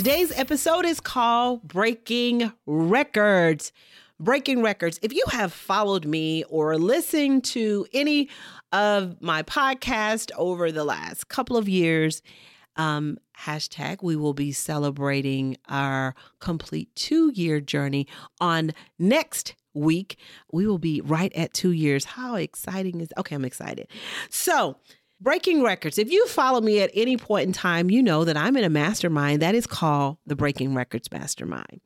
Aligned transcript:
Today's 0.00 0.32
episode 0.34 0.86
is 0.86 0.98
called 0.98 1.62
Breaking 1.62 2.50
Records. 2.64 3.70
Breaking 4.18 4.62
Records. 4.62 4.98
If 5.02 5.12
you 5.12 5.22
have 5.30 5.52
followed 5.52 6.06
me 6.06 6.42
or 6.44 6.78
listened 6.78 7.44
to 7.44 7.86
any 7.92 8.30
of 8.72 9.20
my 9.20 9.42
podcast 9.42 10.30
over 10.38 10.72
the 10.72 10.84
last 10.84 11.28
couple 11.28 11.58
of 11.58 11.68
years, 11.68 12.22
um, 12.76 13.18
hashtag 13.38 13.98
we 14.02 14.16
will 14.16 14.32
be 14.32 14.52
celebrating 14.52 15.58
our 15.68 16.14
complete 16.38 16.88
two 16.96 17.30
year 17.34 17.60
journey 17.60 18.06
on 18.40 18.70
next 18.98 19.54
week. 19.74 20.16
We 20.50 20.66
will 20.66 20.78
be 20.78 21.02
right 21.02 21.32
at 21.34 21.52
two 21.52 21.72
years. 21.72 22.06
How 22.06 22.36
exciting 22.36 23.02
is 23.02 23.12
okay? 23.18 23.34
I'm 23.34 23.44
excited. 23.44 23.86
So 24.30 24.78
Breaking 25.22 25.62
Records. 25.62 25.98
If 25.98 26.10
you 26.10 26.26
follow 26.28 26.62
me 26.62 26.80
at 26.80 26.90
any 26.94 27.18
point 27.18 27.46
in 27.46 27.52
time, 27.52 27.90
you 27.90 28.02
know 28.02 28.24
that 28.24 28.38
I'm 28.38 28.56
in 28.56 28.64
a 28.64 28.70
mastermind 28.70 29.42
that 29.42 29.54
is 29.54 29.66
called 29.66 30.16
the 30.24 30.34
Breaking 30.34 30.74
Records 30.74 31.12
Mastermind. 31.12 31.82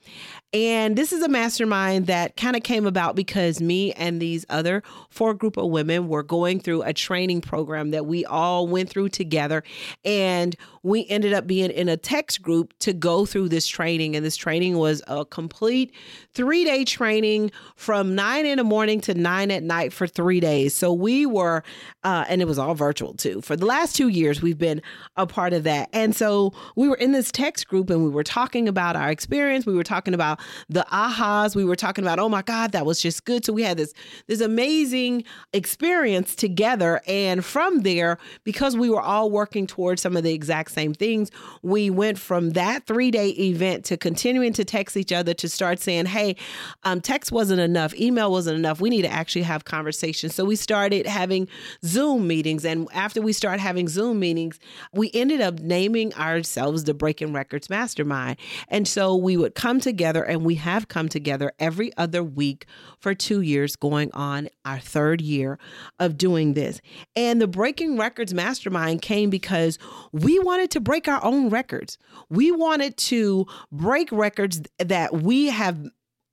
And 0.52 0.94
this 0.94 1.12
is 1.12 1.20
a 1.20 1.28
mastermind 1.28 2.06
that 2.06 2.36
kind 2.36 2.54
of 2.54 2.62
came 2.62 2.86
about 2.86 3.16
because 3.16 3.60
me 3.60 3.92
and 3.94 4.22
these 4.22 4.46
other 4.50 4.84
four 5.10 5.34
group 5.34 5.56
of 5.56 5.68
women 5.68 6.06
were 6.06 6.22
going 6.22 6.60
through 6.60 6.82
a 6.82 6.92
training 6.92 7.40
program 7.40 7.90
that 7.90 8.06
we 8.06 8.24
all 8.24 8.68
went 8.68 8.88
through 8.88 9.08
together. 9.08 9.64
And 10.04 10.54
we 10.84 11.04
ended 11.08 11.32
up 11.32 11.44
being 11.44 11.72
in 11.72 11.88
a 11.88 11.96
text 11.96 12.40
group 12.40 12.72
to 12.80 12.92
go 12.92 13.26
through 13.26 13.48
this 13.48 13.66
training. 13.66 14.14
And 14.14 14.24
this 14.24 14.36
training 14.36 14.78
was 14.78 15.02
a 15.08 15.24
complete 15.24 15.92
three 16.34 16.64
day 16.64 16.84
training 16.84 17.50
from 17.74 18.14
nine 18.14 18.46
in 18.46 18.58
the 18.58 18.64
morning 18.64 19.00
to 19.00 19.14
nine 19.14 19.50
at 19.50 19.64
night 19.64 19.92
for 19.92 20.06
three 20.06 20.38
days. 20.38 20.72
So 20.72 20.92
we 20.92 21.26
were, 21.26 21.64
uh, 22.04 22.26
and 22.28 22.40
it 22.40 22.44
was 22.44 22.60
all 22.60 22.74
virtual 22.74 23.14
too. 23.24 23.40
For 23.40 23.56
the 23.56 23.64
last 23.64 23.96
two 23.96 24.08
years, 24.08 24.42
we've 24.42 24.58
been 24.58 24.82
a 25.16 25.26
part 25.26 25.54
of 25.54 25.64
that. 25.64 25.88
And 25.94 26.14
so 26.14 26.52
we 26.76 26.88
were 26.88 26.96
in 26.96 27.12
this 27.12 27.32
text 27.32 27.66
group 27.66 27.88
and 27.88 28.04
we 28.04 28.10
were 28.10 28.22
talking 28.22 28.68
about 28.68 28.96
our 28.96 29.10
experience. 29.10 29.64
We 29.64 29.74
were 29.74 29.82
talking 29.82 30.12
about 30.12 30.40
the 30.68 30.84
ahas. 30.92 31.56
We 31.56 31.64
were 31.64 31.74
talking 31.74 32.04
about, 32.04 32.18
oh 32.18 32.28
my 32.28 32.42
God, 32.42 32.72
that 32.72 32.84
was 32.84 33.00
just 33.00 33.24
good. 33.24 33.42
So 33.44 33.54
we 33.54 33.62
had 33.62 33.78
this 33.78 33.94
this 34.26 34.42
amazing 34.42 35.24
experience 35.54 36.34
together. 36.34 37.00
And 37.06 37.42
from 37.42 37.80
there, 37.80 38.18
because 38.44 38.76
we 38.76 38.90
were 38.90 39.00
all 39.00 39.30
working 39.30 39.66
towards 39.66 40.02
some 40.02 40.18
of 40.18 40.22
the 40.22 40.34
exact 40.34 40.72
same 40.72 40.92
things, 40.92 41.30
we 41.62 41.88
went 41.88 42.18
from 42.18 42.50
that 42.50 42.86
three 42.86 43.10
day 43.10 43.30
event 43.30 43.86
to 43.86 43.96
continuing 43.96 44.52
to 44.52 44.66
text 44.66 44.98
each 44.98 45.12
other 45.12 45.32
to 45.32 45.48
start 45.48 45.80
saying, 45.80 46.06
hey, 46.06 46.36
um, 46.82 47.00
text 47.00 47.32
wasn't 47.32 47.60
enough, 47.60 47.94
email 47.94 48.30
wasn't 48.30 48.58
enough. 48.58 48.82
We 48.82 48.90
need 48.90 49.02
to 49.02 49.12
actually 49.12 49.42
have 49.42 49.64
conversations. 49.64 50.34
So 50.34 50.44
we 50.44 50.56
started 50.56 51.06
having 51.06 51.48
Zoom 51.82 52.26
meetings. 52.26 52.66
And 52.66 52.86
after 52.92 53.13
we 53.22 53.32
started 53.32 53.60
having 53.60 53.88
Zoom 53.88 54.20
meetings, 54.20 54.58
we 54.92 55.10
ended 55.14 55.40
up 55.40 55.60
naming 55.60 56.12
ourselves 56.14 56.84
the 56.84 56.94
Breaking 56.94 57.32
Records 57.32 57.70
Mastermind. 57.70 58.36
And 58.68 58.86
so 58.86 59.16
we 59.16 59.36
would 59.36 59.54
come 59.54 59.80
together 59.80 60.22
and 60.22 60.34
and 60.34 60.44
we 60.44 60.56
have 60.56 60.88
come 60.88 61.08
together 61.08 61.52
every 61.58 61.96
other 61.96 62.22
week 62.22 62.66
for 62.98 63.14
two 63.14 63.40
years, 63.40 63.76
going 63.76 64.10
on 64.12 64.48
our 64.64 64.80
third 64.80 65.20
year 65.20 65.58
of 66.00 66.18
doing 66.18 66.54
this. 66.54 66.80
And 67.14 67.40
the 67.40 67.46
Breaking 67.46 67.96
Records 67.96 68.34
Mastermind 68.34 69.00
came 69.00 69.30
because 69.30 69.78
we 70.12 70.38
wanted 70.40 70.70
to 70.72 70.80
break 70.80 71.06
our 71.08 71.24
own 71.24 71.48
records. 71.48 71.98
We 72.28 72.50
wanted 72.50 72.96
to 72.96 73.46
break 73.70 74.10
records 74.10 74.60
that 74.78 75.22
we 75.22 75.46
have 75.46 75.78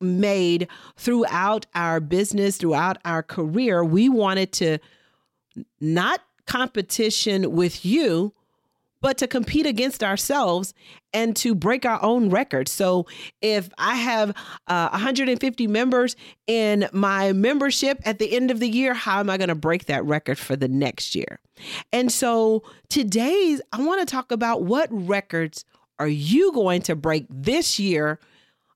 made 0.02 0.68
throughout 0.98 1.68
our 1.76 2.00
business, 2.00 2.58
throughout 2.58 2.98
our 3.06 3.22
career. 3.22 3.86
We 3.86 4.10
wanted 4.10 4.52
to 4.54 4.80
not 5.80 6.22
competition 6.46 7.52
with 7.52 7.86
you, 7.86 8.34
but 9.02 9.18
to 9.18 9.28
compete 9.28 9.66
against 9.66 10.04
ourselves 10.04 10.74
and 11.12 11.36
to 11.36 11.56
break 11.56 11.86
our 11.86 12.02
own 12.04 12.30
records. 12.30 12.72
So 12.72 13.08
if 13.42 13.70
I 13.78 13.96
have 13.96 14.30
uh, 14.68 14.90
150 14.90 15.68
members 15.68 16.16
in 16.48 16.88
my 16.94 17.34
membership 17.34 18.00
at 18.06 18.20
the 18.20 18.36
end 18.36 18.52
of 18.52 18.60
the 18.60 18.70
year, 18.70 18.94
how 18.94 19.20
am 19.20 19.30
I 19.30 19.38
going 19.38 19.50
to 19.50 19.56
break 19.56 19.86
that 19.86 20.06
record 20.06 20.38
for 20.38 20.56
the 20.56 20.68
next 20.68 21.16
year? 21.16 21.40
And 21.92 22.12
so 22.12 22.64
today's, 22.90 23.62
I 23.74 23.84
want 23.84 24.08
to 24.08 24.12
talk 24.12 24.32
about 24.32 24.64
what 24.64 24.88
records 24.92 25.66
are 26.00 26.08
you 26.08 26.52
going 26.52 26.82
to 26.84 26.96
break 26.96 27.26
this 27.30 27.80
year 27.80 28.20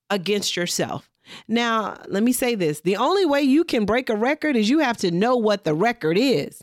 against 0.09 0.55
yourself? 0.55 1.09
Now, 1.47 1.97
let 2.07 2.23
me 2.23 2.31
say 2.31 2.55
this 2.55 2.81
the 2.81 2.97
only 2.97 3.25
way 3.25 3.41
you 3.41 3.63
can 3.63 3.85
break 3.85 4.09
a 4.09 4.15
record 4.15 4.55
is 4.55 4.69
you 4.69 4.79
have 4.79 4.97
to 4.97 5.11
know 5.11 5.35
what 5.35 5.63
the 5.63 5.73
record 5.73 6.17
is. 6.17 6.61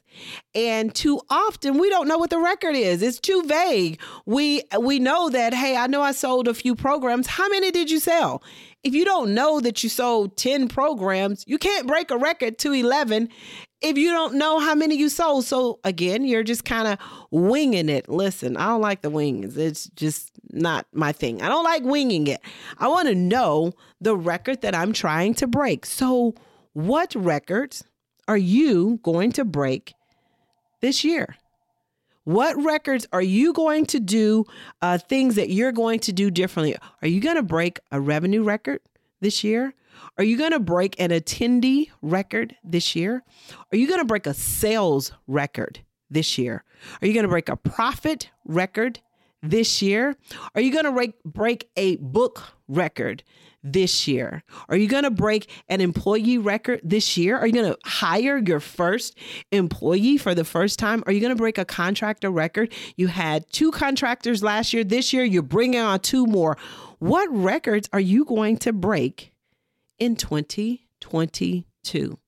And 0.54 0.94
too 0.94 1.20
often 1.30 1.78
we 1.78 1.88
don't 1.88 2.08
know 2.08 2.18
what 2.18 2.30
the 2.30 2.38
record 2.38 2.76
is. 2.76 3.02
It's 3.02 3.20
too 3.20 3.42
vague. 3.46 4.00
We 4.26 4.62
we 4.80 4.98
know 4.98 5.30
that 5.30 5.54
hey, 5.54 5.76
I 5.76 5.86
know 5.86 6.02
I 6.02 6.12
sold 6.12 6.48
a 6.48 6.54
few 6.54 6.74
programs. 6.74 7.26
How 7.26 7.48
many 7.48 7.70
did 7.70 7.90
you 7.90 7.98
sell? 7.98 8.42
If 8.82 8.94
you 8.94 9.04
don't 9.04 9.32
know 9.32 9.60
that 9.60 9.84
you 9.84 9.88
sold 9.88 10.36
10 10.36 10.66
programs, 10.66 11.44
you 11.46 11.56
can't 11.56 11.86
break 11.86 12.10
a 12.10 12.18
record 12.18 12.58
to 12.58 12.72
11 12.72 13.28
if 13.82 13.98
you 13.98 14.10
don't 14.10 14.34
know 14.34 14.58
how 14.58 14.74
many 14.74 14.96
you 14.96 15.08
sold. 15.08 15.44
So 15.44 15.80
again, 15.84 16.24
you're 16.24 16.42
just 16.42 16.64
kind 16.64 16.88
of 16.88 16.98
winging 17.30 17.88
it. 17.88 18.08
Listen, 18.08 18.56
I 18.56 18.66
don't 18.66 18.80
like 18.80 19.02
the 19.02 19.10
wings. 19.10 19.56
It's 19.56 19.88
just 19.96 20.30
not 20.50 20.86
my 20.92 21.12
thing. 21.12 21.42
I 21.42 21.48
don't 21.48 21.64
like 21.64 21.82
winging 21.82 22.26
it. 22.26 22.40
I 22.78 22.88
want 22.88 23.08
to 23.08 23.14
know 23.14 23.72
the 24.00 24.16
record 24.16 24.62
that 24.62 24.74
I'm 24.74 24.92
trying 24.92 25.34
to 25.34 25.46
break. 25.46 25.86
So, 25.86 26.34
what 26.74 27.14
records 27.14 27.84
are 28.28 28.36
you 28.38 29.00
going 29.02 29.32
to 29.32 29.44
break 29.44 29.94
this 30.80 31.04
year? 31.04 31.36
What 32.24 32.56
records 32.56 33.06
are 33.12 33.22
you 33.22 33.52
going 33.52 33.86
to 33.86 34.00
do? 34.00 34.44
Uh, 34.80 34.98
things 34.98 35.34
that 35.34 35.50
you're 35.50 35.72
going 35.72 35.98
to 36.00 36.12
do 36.12 36.30
differently. 36.30 36.76
Are 37.02 37.08
you 37.08 37.20
going 37.20 37.36
to 37.36 37.42
break 37.42 37.80
a 37.90 38.00
revenue 38.00 38.42
record 38.42 38.80
this 39.22 39.42
year? 39.42 39.72
Are 40.18 40.24
you 40.24 40.36
going 40.36 40.50
to 40.50 40.60
break 40.60 41.00
an 41.00 41.10
attendee 41.10 41.88
record 42.02 42.56
this 42.62 42.94
year? 42.94 43.22
Are 43.72 43.76
you 43.76 43.86
going 43.86 44.00
to 44.00 44.04
break 44.04 44.26
a 44.26 44.34
sales 44.34 45.12
record 45.26 45.80
this 46.10 46.36
year? 46.36 46.64
Are 47.00 47.06
you 47.06 47.14
going 47.14 47.24
to 47.24 47.28
break 47.28 47.48
a 47.48 47.56
profit 47.56 48.30
record 48.44 49.00
this 49.42 49.80
year? 49.80 50.16
Are 50.54 50.60
you 50.60 50.72
going 50.72 50.84
to 50.84 50.92
break, 50.92 51.22
break 51.24 51.70
a 51.76 51.96
book 51.96 52.42
record 52.68 53.22
this 53.64 54.08
year? 54.08 54.42
Are 54.68 54.76
you 54.76 54.88
going 54.88 55.04
to 55.04 55.10
break 55.10 55.48
an 55.68 55.80
employee 55.80 56.38
record 56.38 56.80
this 56.82 57.16
year? 57.16 57.38
Are 57.38 57.46
you 57.46 57.52
going 57.52 57.72
to 57.72 57.78
hire 57.84 58.38
your 58.38 58.60
first 58.60 59.16
employee 59.50 60.18
for 60.18 60.34
the 60.34 60.44
first 60.44 60.78
time? 60.78 61.02
Are 61.06 61.12
you 61.12 61.20
going 61.20 61.32
to 61.32 61.36
break 61.36 61.58
a 61.58 61.64
contractor 61.64 62.30
record? 62.30 62.72
You 62.96 63.06
had 63.06 63.48
two 63.52 63.70
contractors 63.70 64.42
last 64.42 64.72
year. 64.72 64.84
This 64.84 65.12
year, 65.12 65.24
you're 65.24 65.42
bringing 65.42 65.80
on 65.80 66.00
two 66.00 66.26
more. 66.26 66.56
What 67.02 67.28
records 67.32 67.88
are 67.92 67.98
you 67.98 68.24
going 68.24 68.58
to 68.58 68.72
break 68.72 69.32
in 69.98 70.14
2022? 70.14 72.18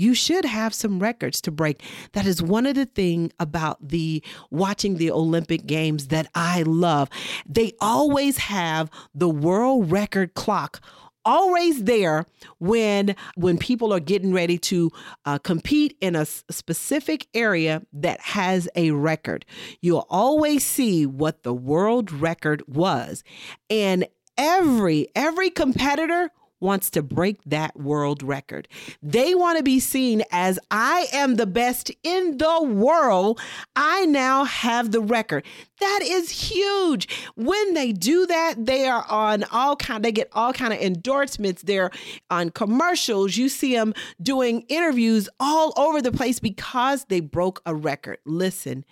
you 0.00 0.14
should 0.14 0.44
have 0.44 0.72
some 0.72 1.00
records 1.00 1.40
to 1.42 1.50
break. 1.50 1.82
That 2.12 2.24
is 2.24 2.40
one 2.40 2.66
of 2.66 2.76
the 2.76 2.86
thing 2.86 3.32
about 3.40 3.88
the 3.88 4.22
watching 4.50 4.96
the 4.96 5.10
Olympic 5.10 5.66
games 5.66 6.08
that 6.08 6.28
I 6.34 6.62
love. 6.62 7.10
They 7.46 7.72
always 7.80 8.38
have 8.38 8.90
the 9.14 9.28
world 9.28 9.90
record 9.90 10.34
clock 10.34 10.80
always 11.24 11.84
there 11.84 12.26
when 12.58 13.14
when 13.36 13.58
people 13.58 13.92
are 13.92 14.00
getting 14.00 14.32
ready 14.32 14.58
to 14.58 14.90
uh, 15.24 15.38
compete 15.38 15.96
in 16.00 16.16
a 16.16 16.24
specific 16.24 17.26
area 17.34 17.82
that 17.92 18.20
has 18.20 18.68
a 18.74 18.90
record. 18.92 19.44
You'll 19.80 20.06
always 20.08 20.64
see 20.64 21.06
what 21.06 21.42
the 21.42 21.54
world 21.54 22.10
record 22.12 22.62
was. 22.66 23.24
And 23.68 24.06
every 24.36 25.08
every 25.14 25.50
competitor 25.50 26.30
wants 26.60 26.90
to 26.90 27.02
break 27.02 27.42
that 27.44 27.76
world 27.78 28.22
record. 28.22 28.68
They 29.02 29.34
want 29.34 29.58
to 29.58 29.64
be 29.64 29.80
seen 29.80 30.22
as 30.30 30.58
I 30.70 31.06
am 31.12 31.36
the 31.36 31.46
best 31.46 31.90
in 32.02 32.38
the 32.38 32.62
world. 32.62 33.40
I 33.76 34.06
now 34.06 34.44
have 34.44 34.90
the 34.90 35.00
record. 35.00 35.44
That 35.80 36.00
is 36.02 36.30
huge. 36.30 37.08
When 37.36 37.74
they 37.74 37.92
do 37.92 38.26
that, 38.26 38.66
they 38.66 38.86
are 38.86 39.04
on 39.08 39.44
all 39.44 39.76
kind 39.76 40.04
they 40.04 40.12
get 40.12 40.28
all 40.32 40.52
kind 40.52 40.72
of 40.72 40.80
endorsements. 40.80 41.62
They're 41.62 41.90
on 42.30 42.50
commercials. 42.50 43.36
You 43.36 43.48
see 43.48 43.74
them 43.74 43.94
doing 44.20 44.62
interviews 44.68 45.28
all 45.38 45.72
over 45.76 46.02
the 46.02 46.12
place 46.12 46.40
because 46.40 47.04
they 47.04 47.20
broke 47.20 47.62
a 47.64 47.74
record. 47.74 48.18
Listen, 48.24 48.84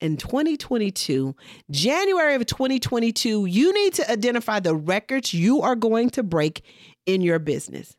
in 0.00 0.16
2022, 0.16 1.34
January 1.70 2.34
of 2.34 2.46
2022, 2.46 3.46
you 3.46 3.72
need 3.72 3.94
to 3.94 4.10
identify 4.10 4.60
the 4.60 4.74
records 4.74 5.32
you 5.32 5.62
are 5.62 5.76
going 5.76 6.10
to 6.10 6.22
break 6.22 6.62
in 7.06 7.22
your 7.22 7.38
business. 7.38 7.96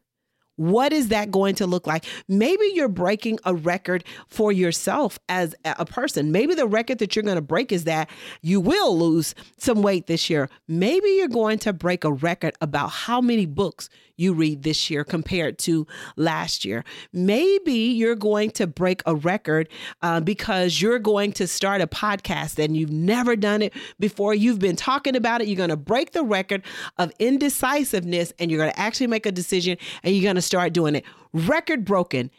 What 0.58 0.92
is 0.92 1.10
that 1.10 1.30
going 1.30 1.54
to 1.56 1.68
look 1.68 1.86
like? 1.86 2.06
Maybe 2.28 2.72
you're 2.74 2.90
breaking 2.90 3.40
a 3.46 3.54
record 3.54 4.04
for 4.28 4.52
yourself 4.52 5.20
as 5.30 5.56
a 5.64 5.86
person. 5.86 6.32
Maybe 6.32 6.56
the 6.56 6.68
record 6.68 6.98
that 6.98 7.16
you're 7.16 7.24
going 7.24 7.36
to 7.36 7.42
break 7.42 7.72
is 7.72 7.84
that 7.84 8.10
you 8.42 8.60
will 8.60 8.98
lose 8.98 9.36
some 9.58 9.84
weight 9.84 10.08
this 10.08 10.32
year. 10.32 10.50
Maybe 10.68 11.10
you're 11.10 11.28
going 11.28 11.60
to 11.60 11.74
break 11.74 12.04
a 12.04 12.12
record 12.12 12.56
about 12.60 12.90
how 12.90 13.22
many 13.22 13.46
books 13.46 13.88
you 14.18 14.34
read 14.34 14.64
this 14.64 14.90
year 14.90 15.04
compared 15.04 15.60
to 15.60 15.88
last 16.16 16.66
year. 16.66 16.84
Maybe 17.14 17.74
you're 17.74 18.16
going 18.16 18.52
to 18.52 18.68
break 18.68 19.02
a 19.06 19.16
record 19.16 19.70
uh, 20.02 20.20
because 20.20 20.82
you're 20.82 21.00
going 21.00 21.32
to 21.34 21.48
start 21.48 21.82
a 21.82 21.88
podcast 21.88 22.64
and 22.64 22.76
you've 22.76 22.92
never 22.92 23.36
done 23.36 23.62
it 23.62 23.74
before. 24.00 24.34
You've 24.34 24.60
been 24.60 24.76
talking 24.76 25.16
about 25.16 25.42
it. 25.42 25.48
You're 25.48 25.56
going 25.56 25.70
to 25.70 25.78
break 25.78 26.12
the 26.12 26.24
record 26.24 26.64
of 26.98 27.12
indecisiveness 27.20 28.34
and 28.40 28.52
you're 28.52 28.60
going 28.60 28.72
to 28.72 28.80
actually 28.80 29.08
make 29.08 29.26
a 29.26 29.32
decision 29.32 29.78
and 30.04 30.16
you're 30.16 30.24
going 30.24 30.36
to 30.36 30.42
start 30.42 30.74
doing 30.74 30.96
it. 30.96 31.06
Record 31.32 31.86
broken. 31.86 32.32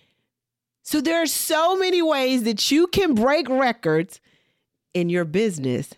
So 0.82 1.00
there 1.00 1.22
are 1.22 1.26
so 1.26 1.76
many 1.76 2.02
ways 2.02 2.42
that 2.44 2.70
you 2.70 2.86
can 2.86 3.14
break 3.14 3.48
records 3.48 4.20
in 4.94 5.10
your 5.10 5.24
business, 5.24 5.90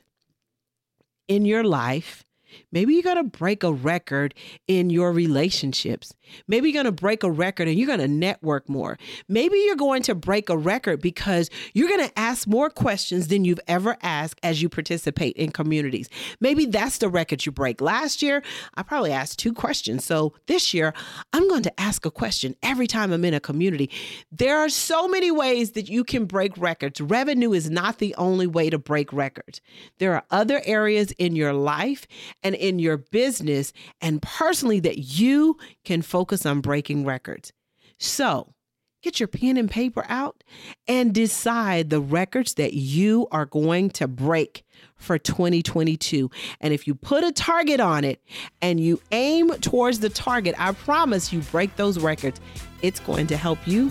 in 1.29 1.44
your 1.44 1.65
life, 1.65 2.25
Maybe 2.73 2.94
you're 2.94 3.02
going 3.02 3.17
to 3.17 3.25
break 3.25 3.62
a 3.62 3.73
record 3.73 4.35
in 4.67 4.91
your 4.91 5.12
relationships. 5.12 6.12
Maybe 6.47 6.69
you're 6.69 6.82
going 6.82 6.93
to 6.94 7.00
break 7.00 7.23
a 7.23 7.31
record 7.31 7.69
and 7.69 7.79
you're 7.79 7.87
going 7.87 8.00
to 8.00 8.08
network 8.08 8.69
more. 8.69 8.99
Maybe 9.29 9.58
you're 9.58 9.76
going 9.76 10.02
to 10.05 10.14
break 10.14 10.49
a 10.49 10.56
record 10.56 11.00
because 11.00 11.50
you're 11.75 11.88
going 11.88 12.06
to 12.06 12.19
ask 12.19 12.47
more 12.47 12.70
questions 12.70 13.29
than 13.29 13.44
you've 13.44 13.61
ever 13.67 13.97
asked 14.02 14.41
as 14.43 14.62
you 14.62 14.69
participate 14.69 15.37
in 15.37 15.50
communities. 15.50 16.08
Maybe 16.41 16.67
that's 16.67 16.99
the 16.99 17.08
record 17.08 17.44
you 17.47 17.52
break. 17.52 17.81
Last 17.81 18.23
year, 18.23 18.43
I 18.75 18.82
probably 18.82 19.12
asked 19.12 19.38
two 19.38 19.53
questions. 19.53 20.05
So 20.05 20.35
this 20.46 20.73
year, 20.73 20.94
I'm 21.32 21.49
going 21.49 21.62
to 21.64 21.81
ask 21.81 22.05
a 22.06 22.11
question 22.11 22.55
every 22.62 22.87
time 22.87 23.12
I'm 23.12 23.25
in 23.25 23.35
a 23.35 23.41
community. 23.41 23.91
There 24.31 24.58
are 24.58 24.69
so 24.69 25.08
many 25.08 25.31
ways 25.31 25.73
that 25.73 25.88
you 25.88 26.05
can 26.05 26.26
break 26.26 26.56
records. 26.56 27.00
Revenue 27.00 27.53
is 27.53 27.70
not 27.70 27.99
the 27.99 28.14
only 28.17 28.46
way 28.46 28.70
to 28.70 28.79
break 28.79 29.12
records. 29.12 29.61
There 29.99 30.14
are 30.14 30.25
other 30.31 30.62
areas 30.64 31.12
in 31.12 31.37
your 31.37 31.53
life 31.53 32.06
and 32.43 32.55
in 32.55 32.79
your 32.79 32.97
business 32.97 33.73
and 34.01 34.23
personally 34.23 34.81
that 34.81 34.99
you 34.99 35.57
can 35.85 36.03
focus 36.03 36.47
on 36.47 36.61
breaking 36.61 37.05
records. 37.05 37.53
So, 37.99 38.55
get 39.03 39.19
your 39.19 39.29
pen 39.29 39.57
and 39.57 39.71
paper 39.71 40.05
out 40.09 40.45
and 40.87 41.15
decide 41.15 41.91
the 41.91 42.01
records 42.01 42.55
that 42.55 42.75
you 42.75 43.27
are 43.31 43.47
going 43.47 43.91
to 43.91 44.07
break 44.07 44.65
for 44.97 45.19
2022. 45.19 46.31
And 46.61 46.75
if 46.75 46.87
you 46.87 46.95
put 46.95 47.25
a 47.25 47.33
target 47.33 47.81
on 47.81 48.05
it 48.05 48.23
and 48.61 48.81
you 48.81 49.01
aim 49.13 49.51
towards 49.61 50.01
the 50.01 50.11
target, 50.11 50.55
I 50.59 50.73
promise 50.73 51.33
you 51.33 51.41
break 51.51 51.77
those 51.77 51.99
records. 51.99 52.41
It's 52.83 53.01
going 53.01 53.27
to 53.29 53.37
help 53.37 53.59
you 53.67 53.91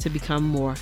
to 0.00 0.10
become 0.10 0.44
more. 0.44 0.74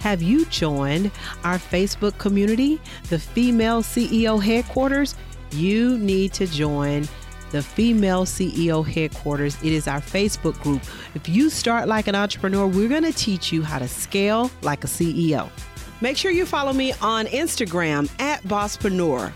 Have 0.00 0.20
you 0.20 0.44
joined 0.46 1.12
our 1.44 1.58
Facebook 1.58 2.18
community, 2.18 2.80
the 3.08 3.20
Female 3.20 3.82
CEO 3.82 4.42
Headquarters? 4.42 5.14
You 5.52 5.98
need 5.98 6.32
to 6.34 6.46
join 6.46 7.08
the 7.52 7.62
Female 7.62 8.24
CEO 8.24 8.84
Headquarters. 8.84 9.56
It 9.62 9.72
is 9.72 9.86
our 9.86 10.00
Facebook 10.00 10.60
group. 10.62 10.82
If 11.14 11.28
you 11.28 11.50
start 11.50 11.86
like 11.86 12.08
an 12.08 12.14
entrepreneur, 12.14 12.66
we're 12.66 12.88
going 12.88 13.04
to 13.04 13.12
teach 13.12 13.52
you 13.52 13.62
how 13.62 13.78
to 13.78 13.86
scale 13.86 14.50
like 14.62 14.84
a 14.84 14.86
CEO. 14.86 15.50
Make 16.00 16.16
sure 16.16 16.32
you 16.32 16.46
follow 16.46 16.72
me 16.72 16.92
on 17.00 17.26
Instagram 17.26 18.10
at 18.18 18.42
Bosspreneur, 18.42 19.32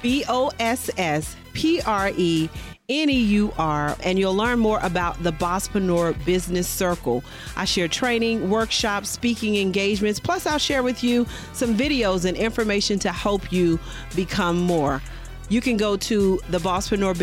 B 0.00 0.24
O 0.28 0.50
S 0.58 0.88
S 0.96 1.36
P 1.52 1.82
R 1.82 2.10
E 2.16 2.48
N 2.88 3.10
E 3.10 3.20
U 3.20 3.52
R, 3.58 3.96
and 4.04 4.18
you'll 4.18 4.34
learn 4.34 4.60
more 4.60 4.78
about 4.82 5.20
the 5.22 5.32
Bosspreneur 5.32 6.24
Business 6.24 6.68
Circle. 6.68 7.24
I 7.56 7.64
share 7.64 7.88
training, 7.88 8.48
workshops, 8.48 9.10
speaking 9.10 9.56
engagements, 9.56 10.20
plus, 10.20 10.46
I'll 10.46 10.58
share 10.58 10.84
with 10.84 11.02
you 11.02 11.26
some 11.52 11.76
videos 11.76 12.24
and 12.24 12.36
information 12.36 12.98
to 13.00 13.10
help 13.10 13.50
you 13.52 13.80
become 14.14 14.58
more 14.58 15.02
you 15.48 15.60
can 15.60 15.76
go 15.76 15.96
to 15.96 16.40
the 16.50 16.58
bosspreneur 16.58 17.14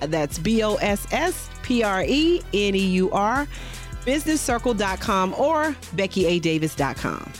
That's 0.00 0.38
B 0.38 0.62
O 0.62 0.76
S 0.76 1.06
S 1.12 1.50
P 1.62 1.82
R 1.82 2.04
E 2.06 2.40
N 2.52 2.74
E 2.74 2.86
U 2.86 3.10
R, 3.10 3.46
businesscircle.com 4.04 5.34
or 5.34 5.72
beckyadavis.com. 5.96 7.32